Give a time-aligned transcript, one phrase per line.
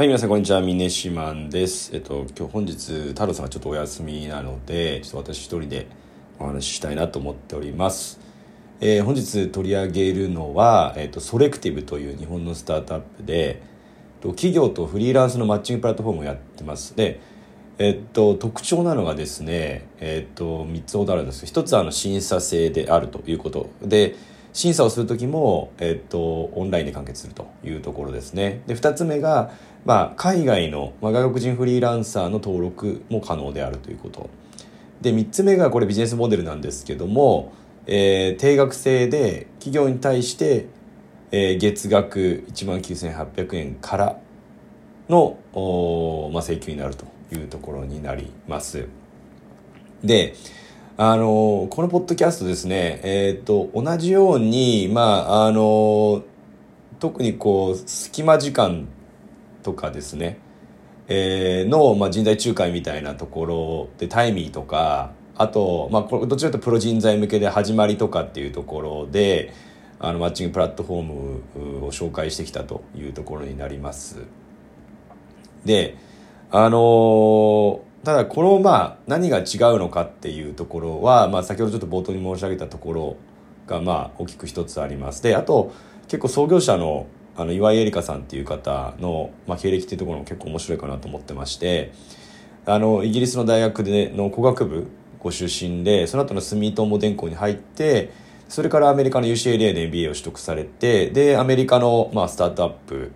[0.00, 0.62] はい、皆さん、こんにちは。
[0.62, 1.90] ミネシマンです。
[1.94, 5.88] えっと、今日本日、太郎さんがちょっとお休みなので、ちょっと私一人で
[6.38, 8.18] お話ししたいなと思っております。
[8.80, 13.60] えー、本日取り上げるのは、えっと、ソレクティブという日本のスタートアップで、
[14.22, 16.96] 企業とフリーランスのマッチングプラットフォームをやってます。
[16.96, 17.20] で、
[17.76, 24.14] えっと、特徴なのがですね、えっと、3つほどあるんですけど、1つはあの審査制であるということで、
[24.52, 28.62] 審査をする時も、えっと、オンラインで完結するというところですね。
[28.66, 29.52] で、2つ目が、
[29.84, 34.28] まあ、海外の、まあ、外国人フリーランサーの登録も可能であるということ。
[35.00, 37.52] で、3つ目がこれビジネスモデルなんですけども、
[37.86, 40.66] えー、定額制で企業に対して、
[41.32, 44.18] えー、月額1万9800円から
[45.08, 48.88] の、おまあ、請求になるというところになります。
[50.04, 50.34] で、
[51.02, 56.22] あのこのポッドキャストですね、えっ、ー、と、同じように、まあ、あの
[56.98, 58.86] 特にこう、隙間時間
[59.62, 60.38] とかですね、
[61.08, 69.54] えー、の、まあ、人材仲介みたいなところで、タイミーとか、あと、まあ、これどちらかというとプロ人材向けで始まりとかっていうところで、
[70.00, 71.02] あの、マッチングプラットフォー
[71.80, 74.18] ムを紹介してきたというところになります。
[75.64, 75.96] で、
[76.50, 79.44] あのーただこのまあ何が違う
[79.78, 83.16] のかっていうところは、まあ、先ほどちょっと冒頭に申し上げたところ
[83.66, 85.72] がまあ大きく一つありますであと
[86.08, 91.92] 結構創業者のあの岩井絵里香さんっていう方の、まあ、経歴っていうところも結構面白いかなと思ってまして
[92.66, 94.88] あのイギリスの大学での工学部
[95.20, 98.10] ご出身でその後の住友電工に入って
[98.48, 103.12] それからアメリカの UCLA で MBA を取得されてでアメリカの、まあ、スタートアップ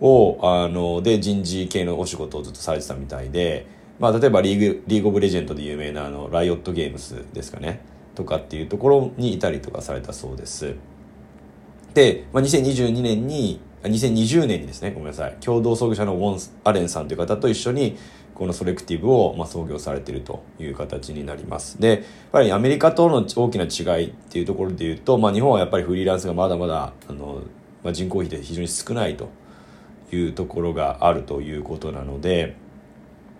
[0.00, 3.66] をあので人事系のお仕事をずっとされてたみたいで
[3.98, 7.80] まあ、例えばリーグ、リーグオブレジェンドで有名なあの、ライオットゲームスですかね。
[8.14, 10.74] とかっていうところにいたりとかされたそうです。
[11.94, 17.96] で、まあ、2022年に、2020年にですね、ごめんなさい、共同創業者のウォン・アレンさんという方と一緒に、
[18.34, 21.80] このソレクティブをまあ創業されているという形になります。
[21.80, 22.00] で、やっ
[22.32, 27.42] ぱりアメリカとの大きな違いっていうところで言うと、まあ日本はやっぱりフリーランスがまだまだ、あの、
[27.84, 29.28] まあ、人口比で非常に少ないと
[30.10, 32.56] いうところがあるということなので、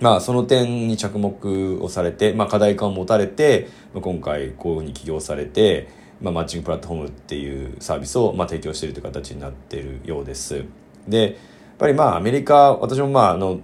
[0.00, 5.88] まあ、その点に着目をされて、まあ、課題感を持たれて、まあ、今回こういうふうに起業されて、
[6.20, 10.64] まあ、マッチングプラットフォームっていうサービスを、まあ、提供しているという形になっているようです。
[11.08, 11.32] で、やっ
[11.78, 13.60] ぱりまあ、アメリカ、私もまあ、あの、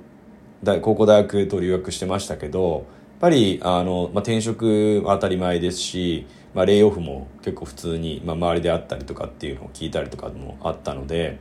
[0.81, 2.85] 高校大学と留学してましたけど、やっ
[3.21, 11.39] ぱり、あの、まあ、転職は当たり前ですし、まあ、レイオフも結構普通に、まあ、周りであったりとかっていうのを聞いたりとかもあったので、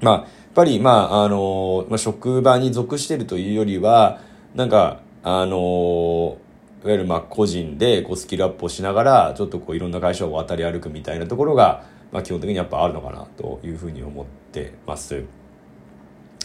[0.00, 0.24] まあ、やっ
[0.54, 4.20] ぱり、まあ、あの、まあ、職場に属してるというよりは、
[4.54, 6.38] なんか、あの、
[6.86, 15.24] いわゆるまあ個人でこうスキルアップをしながら、ちょっとこういろんな会社を渡り歩くみたいなところが、まあ基本的にやっぱあるのかなというふうに思ってます。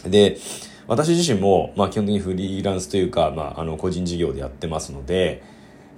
[0.04, 0.36] で、
[0.88, 5.44] 私自身も、まあ基本的にフリーランスというか、まああの個人事業でやってますので、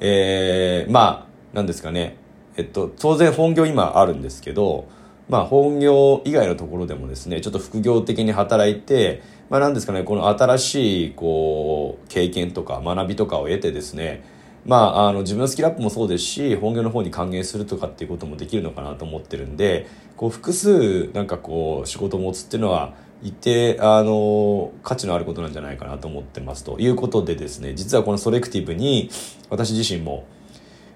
[0.00, 2.16] えー、まあ、なんですかね、
[2.58, 4.88] えっと、当然本業今あるんですけど、
[5.28, 14.22] まあ、本業以外のところでもですね、ちょっと副業的に働いて、まあ、なんですかね、この新しい、こう、経験とか学びとかを得てですね、
[14.66, 19.86] まあ、あの、自分のスキルアップもそうですし、本業の方に還元するとかっていうこともできるのかなと思ってるんで、
[20.16, 26.64] こう、複数、なんかこう、仕事を持つっていうのは、一定、あの、価値のあることなんじゃないかなと思ってます。
[26.64, 29.10] ということでですね、実はこのソレクティブに、
[29.48, 30.26] 私自身も、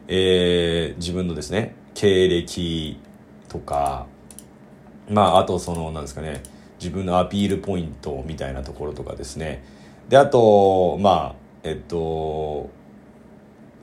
[0.08, 2.98] えー、自分のですね、経歴
[3.48, 4.06] とか、
[5.08, 6.42] まあ、あとその、なんですかね、
[6.78, 9.64] 自分のアピールポイントみたいなところとかですね。
[10.08, 12.70] で、あと、まあ、えっと、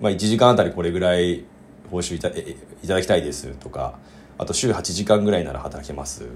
[0.02, 1.46] まあ、1時間あたりこれぐらい
[1.90, 2.34] 報酬いたい
[2.88, 4.00] ただきたいですとか、
[4.38, 6.28] あと週8時間ぐらいなら働けます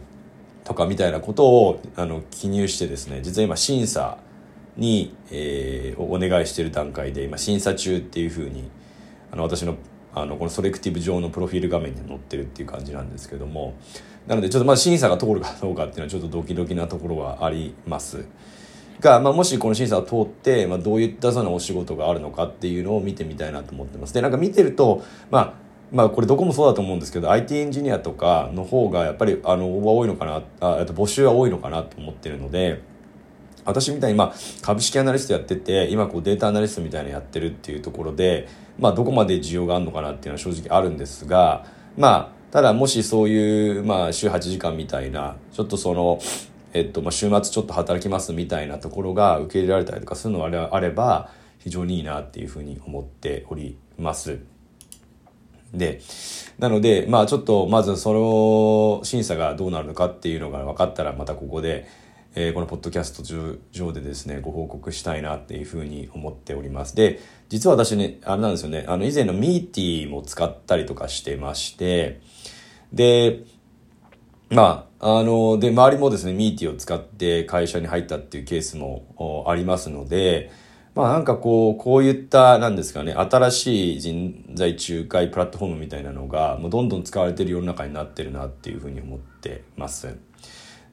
[0.64, 4.18] とかみたいなことをあの記入してですね、実は今審査
[4.78, 8.70] に、えー、お願いしている段階で、今審査中っていうふうに、
[9.32, 9.76] あの私の
[10.14, 13.74] あのこのソレクティブ上のプロフィール画面に載ってるっていう感じなんですけども。
[14.28, 18.26] なのでちょっとまあ審査が通るかどうかっていうのはちょっとドキドキなところはあります。
[19.00, 24.14] が、まあ、もしこの審査を通って、まあ、どういったそのお仕事があるのかっていうのを見てみたいなと思ってます。
[24.14, 25.54] でなんか見てるとまあ
[25.92, 32.82] まあこれどこもそうだと思うんですけど IT エンジニアとかの方がやっぱりあの応募は多いのかなあと募集は多いのかなと思ってるので
[33.66, 38.48] 私みたいにまあ株式アナリストやってて今こうデータアナリストみたいなのやってるっていうところで
[38.80, 41.66] まあどこまで需要があるのかなっていうのは正直あるんですが
[41.98, 46.20] まあただもしそういうまあ週8時間みたいなちょっとその
[46.74, 54.40] えっとまあ週末ちょっと働きますみたいなところが受け入れられたりとかするのがあれば非常にいいなっていうふうに思っております。
[55.74, 56.02] で、
[56.58, 61.88] なので、まあちょっとまずその審査がどうなるのかっていうのが分かったらまたここで
[62.36, 63.24] えー、このポッドキャスト
[63.72, 66.96] 上でですね、ご報告したいなっていうふうに思っております。
[66.96, 72.22] で、実は私ね、あれなんですよね、あの、以前のミーティーも使ったりとかしてまして、
[72.94, 73.44] で、
[74.50, 80.52] まあ、あの、で、周りもですね、ミーティーを使って会社に入ったっていうケースもありますので、
[80.96, 90.18] まあなんかこう、こういった、なんですかね、新しい人材仲介プラットフォームみたいなのが、もうどんどん使われてる世の中になってるなっていうふうに思ってます。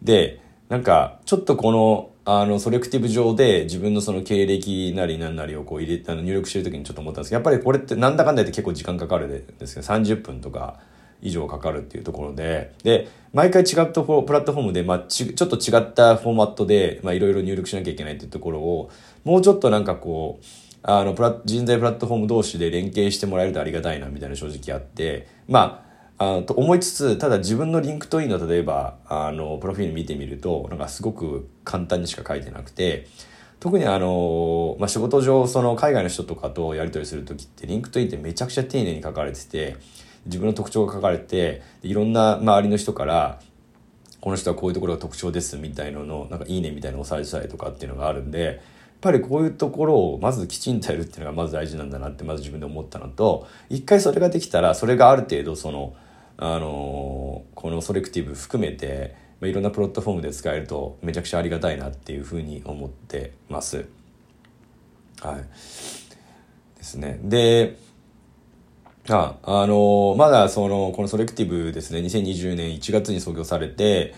[0.03, 10.81] で、なんか、ちょっとこの、あの、ソレクティブ上で自分のその経歴なりなんなりをこう入れ、あの入力してる時にちょっと思ったんですけど、やっぱりこれってなんだかんだ言って結構時間かかるんですけど、30分とか
[11.23, 18.91] 以上かかるっていうところで、で、毎回違ったプラットフォームで、まあち、ちょっと違ったフォーマットで、まあ、いろいろ入力しなきゃいけないっていうところを、
[19.25, 20.45] もうちょっとなんかこう、
[20.83, 25.86] あの、プラ人材プラットフォーム同士で連携してもらえるとありがたいな、みたいな正直あって、まあ、
[26.19, 33.07] あと思いつつただ自分の LinkedIn の例えばあのプロフィール見てみるとなんかすごく簡単にしか書いてなくて
[33.61, 39.77] 特にあの、まあ、仕事上その海外の人とかとやり取りする時って LinkedIn ってめちゃくちゃ丁寧に書かれてて
[40.27, 43.41] 自分の特徴が書かれていろんな周りの人から
[44.21, 48.57] この人はこういうところが特徴ですみたいなののなんかいいねみたいなのを押されてたりとかっていうのがあるんでやっ
[49.01, 55.95] ぱりこういうところをまずきちんとやるっていうのがまず大事なんだなってまず自分で思ったのと一回それができたらそれがある程度その
[56.39, 63.87] あのこのソレクティブ含めて、まあ、いろんなプロットフォームで使えるとめちゃくちゃありがたいなっていうふうに思ってます。
[65.21, 65.37] はい。
[66.79, 67.19] ですね。
[67.23, 67.79] で、
[69.09, 74.15] あ、あのまだその、このソレクティブですね、2020年1月に創業されて、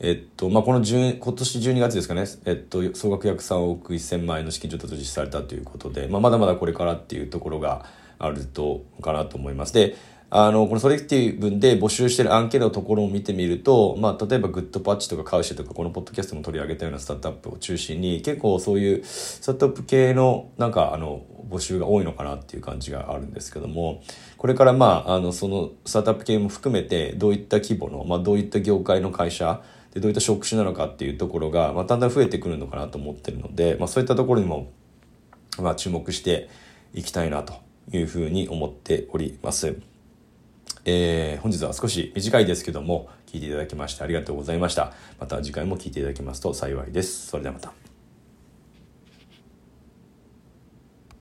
[0.00, 7.84] えっと、まあ、この10今年12月ですかね、えっと、総額約3億1000万円の資金調達を実施されたということで、まあ、まだまだこれからっていうところが
[8.18, 9.72] あると、かなと思います。
[9.72, 9.96] で、
[10.30, 24.02] あの、このソレクティブで募集してる案件のところを見てみると、まあ、例えばグッドパッチとかカウシェとか、このポッドキャストも取り上げたようなスタートアップを中心に、結構そういうスタートアップ系の、なんか、あの、募集が多いのかなっていう感じがあるんですけども、
[24.36, 29.62] これからまあ、あの、そのスタートアップ系も含めて、どういった規模の、まあ、どういった業界の会社、
[29.94, 34.70] でどういった職種なのかっていうところが、まあ、だんだん増えてくるのかなと思ってるので、まあ、そういったところにも、
[35.58, 36.50] まあ、注目して
[36.92, 37.54] いきたいなと
[37.92, 39.76] いうふうに思っております。
[40.84, 44.92] えー、本日は少し短いですけども、聞いていただきましてありがとうございました。
[45.18, 47.26] また次回も聞いていただけますと幸いです。
[47.26, 47.87] それではまた。